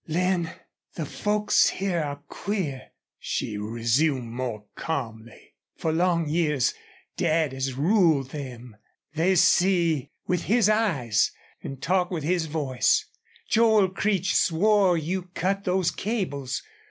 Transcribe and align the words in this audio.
"Lin, 0.07 0.49
the 0.95 1.05
folks 1.05 1.69
here 1.69 2.01
are 2.01 2.23
queer," 2.27 2.87
she 3.19 3.55
resumed, 3.59 4.31
more 4.31 4.65
calmly. 4.75 5.53
"For 5.77 5.91
long 5.91 6.27
years 6.27 6.73
Dad 7.17 7.53
has 7.53 7.75
ruled 7.75 8.31
them. 8.31 8.77
They 9.13 9.35
see 9.35 10.09
with 10.25 10.45
his 10.45 10.67
eyes 10.69 11.29
and 11.61 11.79
talk 11.79 12.09
with 12.09 12.23
his 12.23 12.47
voice. 12.47 13.05
Joel 13.47 13.89
Creech 13.89 14.33
swore 14.33 14.97
you 14.97 15.29
cut 15.35 15.65
those 15.65 15.91
cables. 15.91 16.63